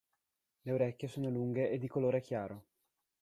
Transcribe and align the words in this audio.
Le 0.61 0.71
orecchie 0.71 1.07
sono 1.07 1.29
lunghe 1.29 1.69
e 1.69 1.77
di 1.77 1.87
colore 1.87 2.21
chiaro. 2.21 2.63